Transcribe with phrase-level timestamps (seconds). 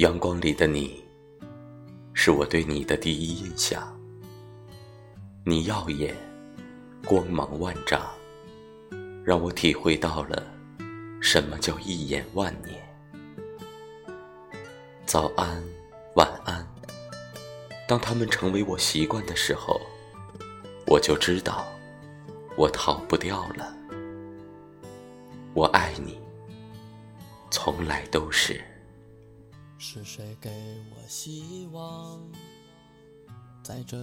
[0.00, 1.04] 阳光里的你，
[2.14, 3.86] 是我对你的第一印象。
[5.44, 6.16] 你耀眼，
[7.04, 8.00] 光芒万丈，
[9.22, 10.42] 让我体会到了
[11.20, 12.80] 什么叫一眼万年。
[15.04, 15.62] 早安，
[16.14, 16.66] 晚安。
[17.86, 19.78] 当他们成为我习惯的时候，
[20.86, 21.68] 我就知道
[22.56, 23.76] 我逃不掉了。
[25.52, 26.18] 我爱你，
[27.50, 28.58] 从来都是。
[29.82, 30.50] 是谁给
[30.94, 32.20] 我希望？
[33.62, 33.98] 在这